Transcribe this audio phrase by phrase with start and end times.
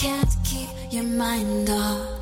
[0.00, 2.19] can't keep your mind off.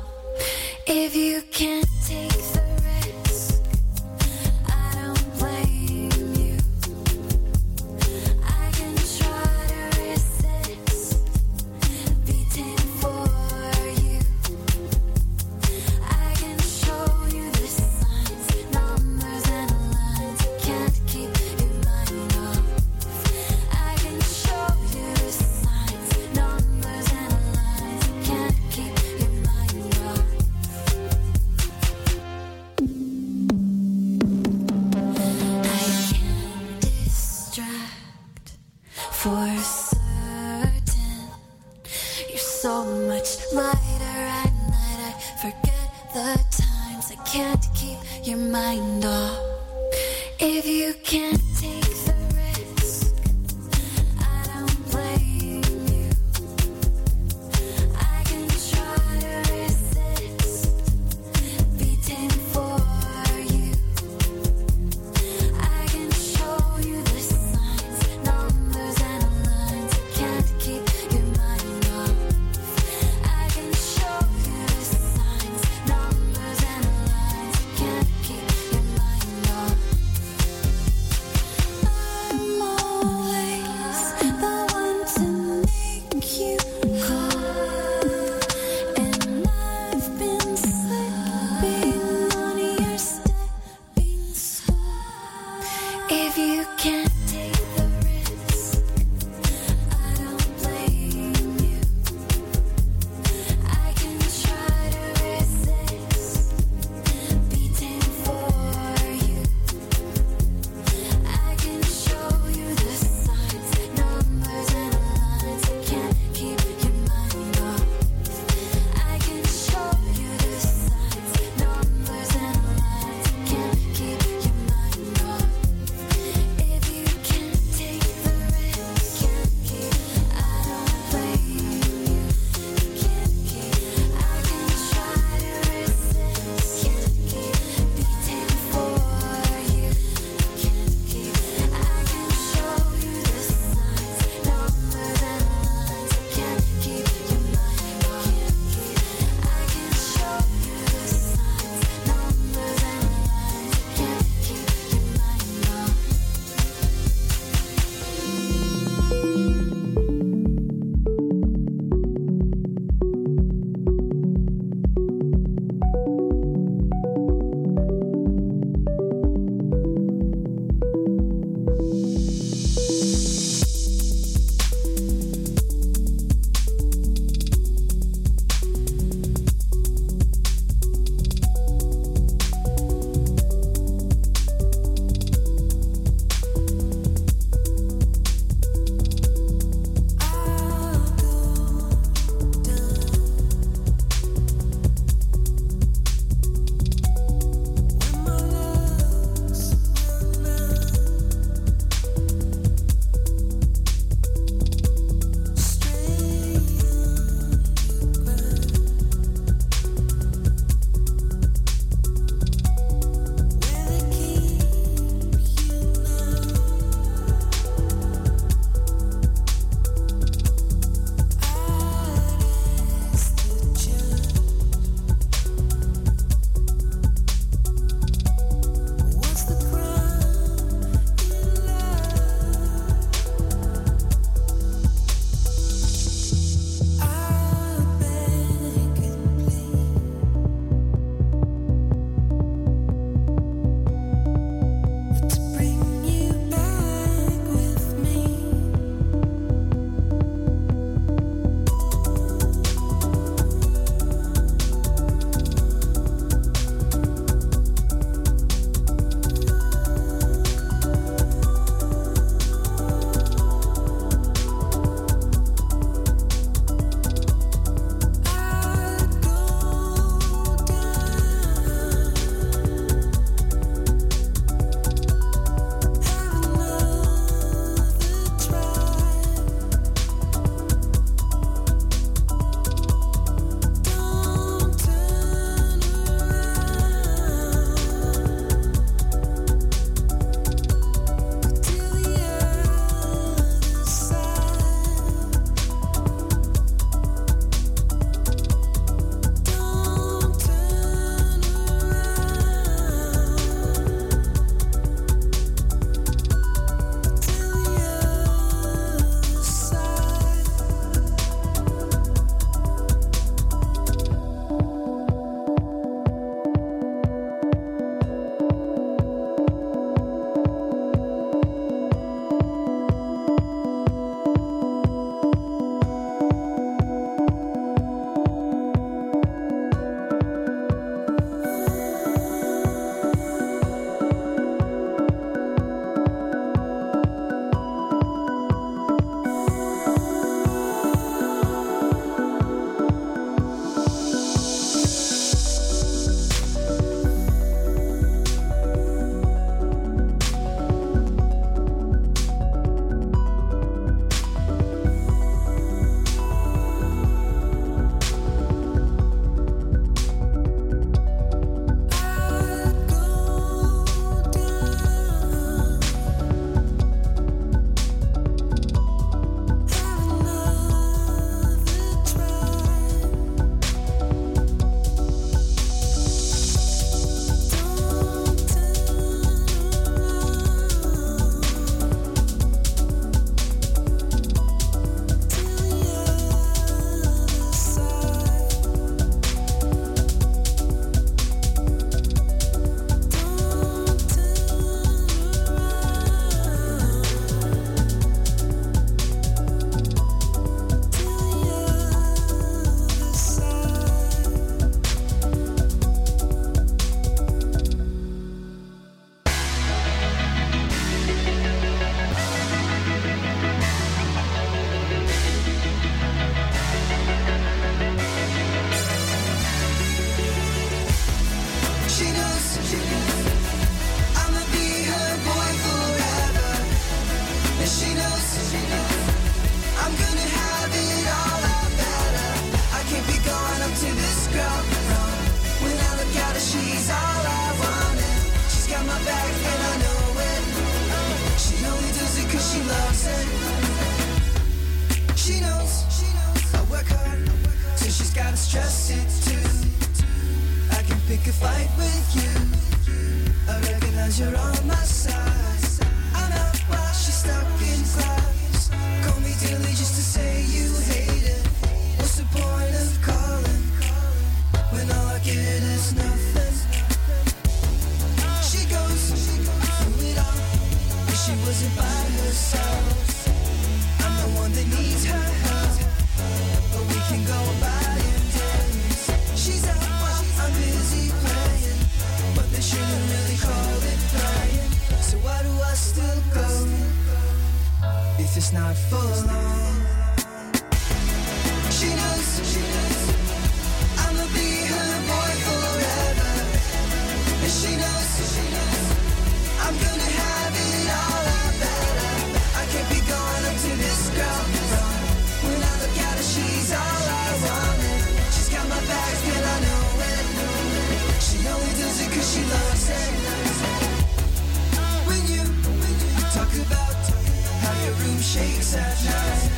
[518.19, 519.51] room shakes at night.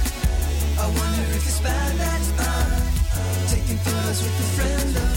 [0.78, 2.82] I wonder if it's bad that I'm
[3.18, 5.11] uh, taking photos with a friend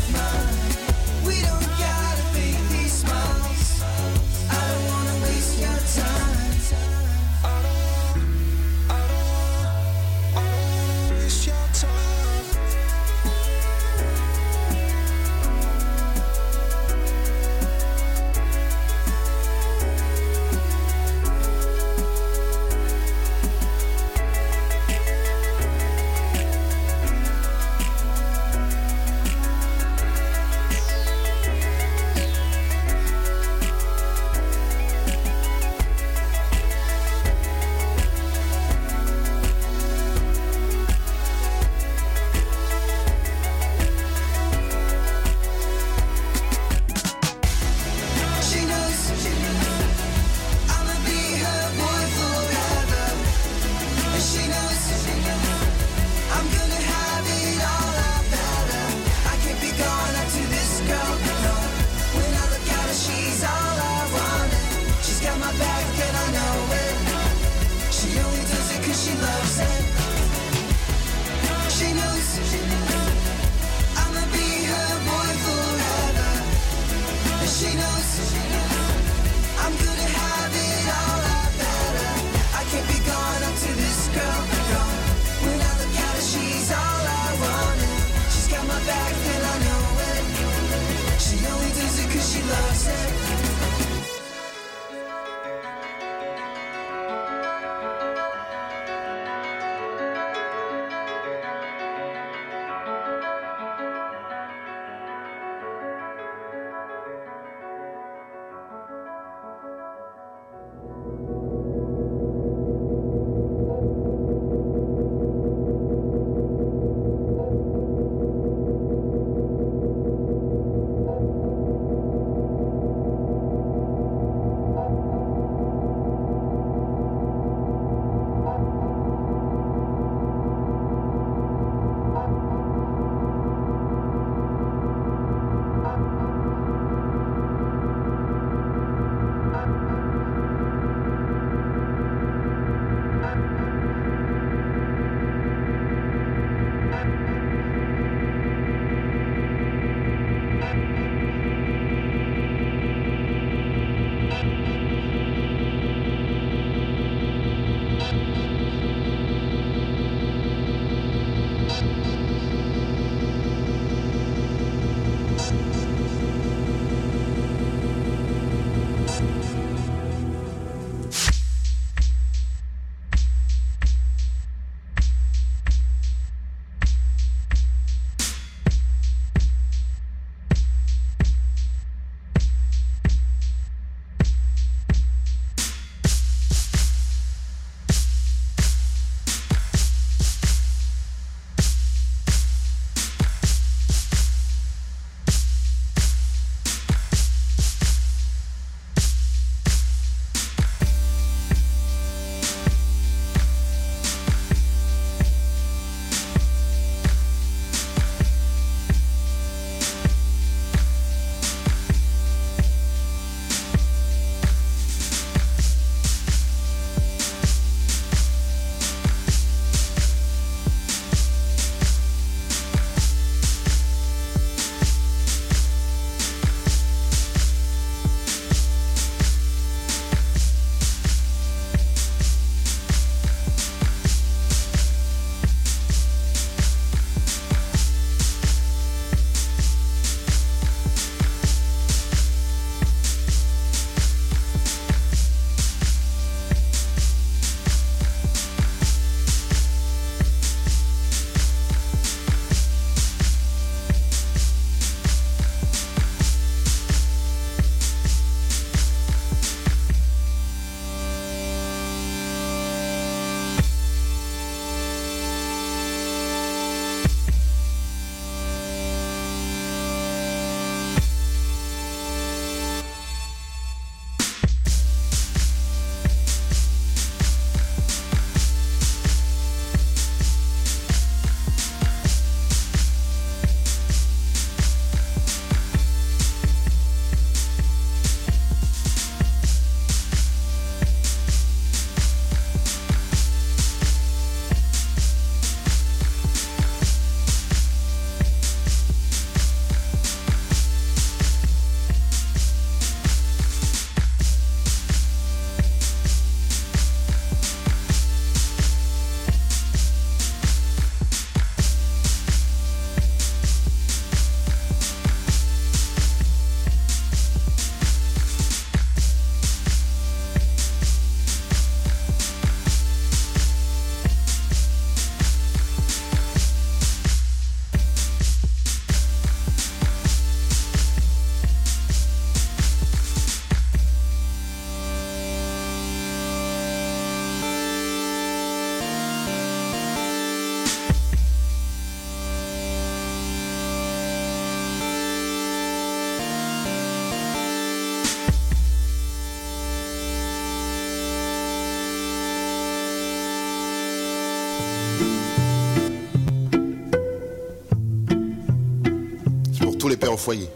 [360.24, 360.48] foyer.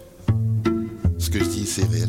[1.18, 2.08] Ce que je dis, c'est réel.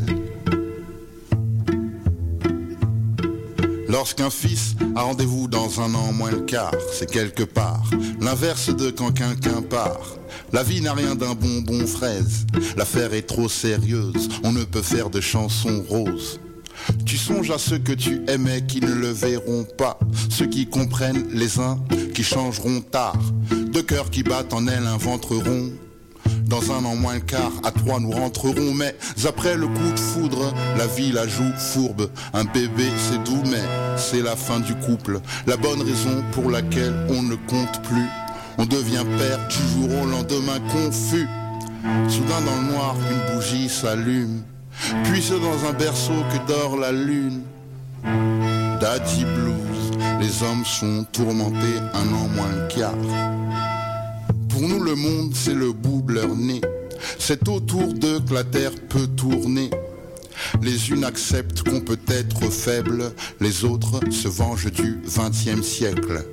[3.86, 7.82] Lorsqu'un fils a rendez-vous dans un an moins le quart, c'est quelque part
[8.18, 10.16] l'inverse de quand quelqu'un part.
[10.54, 12.46] La vie n'a rien d'un bonbon fraise,
[12.78, 16.40] l'affaire est trop sérieuse, on ne peut faire de chansons roses.
[17.04, 19.98] Tu songes à ceux que tu aimais qui ne le verront pas,
[20.30, 21.78] ceux qui comprennent les uns
[22.14, 23.20] qui changeront tard,
[23.50, 25.70] deux cœurs qui battent en elles inventeront
[26.50, 29.98] dans un an moins le quart, à trois nous rentrerons, mais après le coup de
[29.98, 32.10] foudre, la vie la joue fourbe.
[32.34, 33.62] Un bébé c'est doux, mais
[33.96, 35.20] c'est la fin du couple.
[35.46, 38.08] La bonne raison pour laquelle on ne compte plus.
[38.58, 41.28] On devient père du jour au lendemain confus.
[42.08, 44.42] Soudain dans le noir, une bougie s'allume.
[45.04, 47.42] Puis c'est dans un berceau que dort la lune.
[48.80, 53.39] Daddy Blues, les hommes sont tourmentés un an moins le quart.
[54.60, 56.60] Pour nous, le monde, c'est le bout de.
[57.18, 59.70] C'est autour d'eux que la terre peut tourner.
[60.60, 66.26] Les unes acceptent qu'on peut être faible, les autres se vengent du XXe siècle.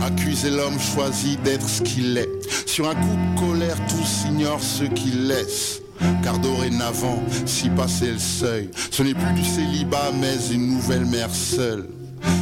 [0.00, 2.30] Accuser l'homme choisit d'être ce qu'il est.
[2.66, 3.00] Sur un coup
[3.34, 5.82] de colère, tous ignorent ce qu'il laisse.
[6.22, 11.34] Car dorénavant, si passer le seuil, ce n'est plus du célibat, mais une nouvelle mère
[11.34, 11.88] seule.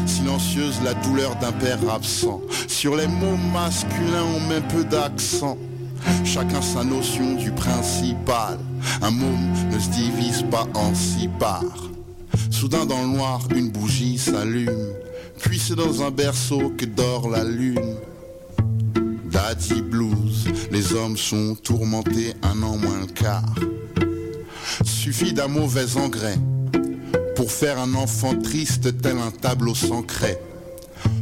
[0.07, 2.41] Silencieuse la douleur d'un père absent.
[2.69, 5.57] Sur les mots masculins, on met peu d'accent.
[6.25, 8.59] Chacun sa notion du principal.
[9.03, 11.91] Un môme ne se divise pas en six parts.
[12.51, 14.93] Soudain dans le noir, une bougie s'allume.
[15.41, 17.97] Puis c'est dans un berceau que dort la lune.
[19.31, 23.55] Daddy Blues, les hommes sont tourmentés un an moins le quart.
[24.85, 26.39] Suffit d'un mauvais engrais
[27.45, 30.41] pour faire un enfant triste tel un tableau sans craie.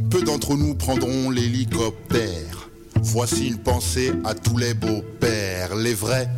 [0.09, 2.69] Peu d'entre nous prendront l'hélicoptère.
[3.01, 6.29] Voici une pensée à tous les beaux-pères, les vrais.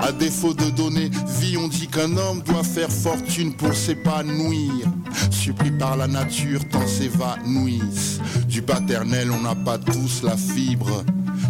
[0.00, 4.84] À défaut de donner vie, on dit qu'un homme doit faire fortune pour s'épanouir.
[5.30, 8.18] Supplie par la nature, tant s'évanouissent.
[8.48, 11.04] Du paternel, on n'a pas tous la fibre.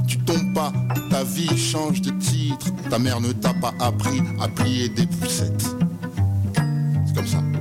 [0.06, 0.70] Tu tombes pas,
[1.08, 2.66] ta vie change de titre.
[2.90, 5.64] Ta mère ne t'a pas appris à plier des poussettes.
[7.06, 7.53] C'est comme ça.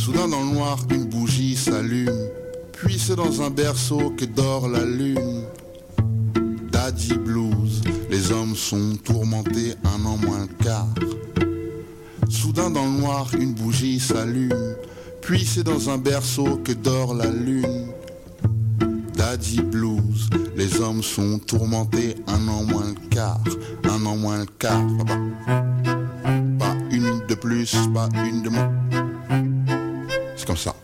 [0.00, 2.30] Soudain dans le noir, une bougie s'allume.
[2.72, 5.42] Puis c'est dans un berceau que dort la lune.
[6.72, 10.88] Daddy Blues, les hommes sont tourmentés un an moins le quart.
[12.30, 14.74] Soudain dans le noir, une bougie s'allume.
[15.20, 17.88] Puis c'est dans un berceau que dort la lune.
[19.14, 23.44] Daddy Blues, les hommes sont tourmentés un an moins le quart.
[23.84, 24.86] Un an moins le quart.
[26.58, 28.89] Pas une de plus, pas une de moins.
[30.46, 30.74] Comme ça.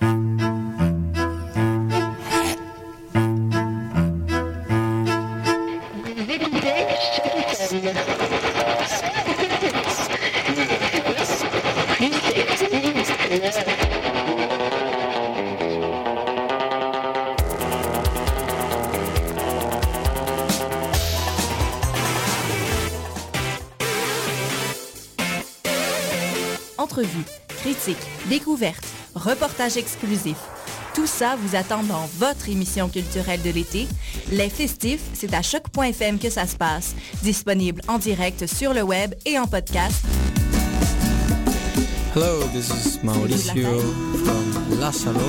[26.78, 27.24] Entrevues,
[27.62, 27.96] critiques,
[28.28, 28.84] découvertes,
[29.16, 30.36] reportages exclusifs.
[30.94, 33.86] Tout ça vous attend dans votre émission culturelle de l'été.
[34.30, 36.94] Les festifs, c'est à choc.fm que ça se passe.
[37.22, 40.04] Disponible en direct sur le web et en podcast.
[42.14, 43.78] Hello, this is Mauricio
[44.24, 45.20] from Lázaro.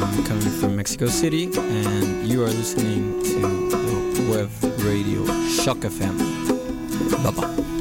[0.00, 3.40] I'm coming from Mexico City, and you are listening to
[4.14, 4.48] the web
[4.84, 6.16] radio Shock FM.
[7.22, 7.75] Bye bye.